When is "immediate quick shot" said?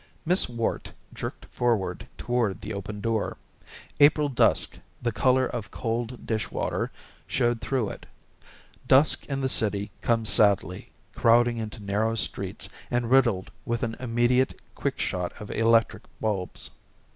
13.99-15.39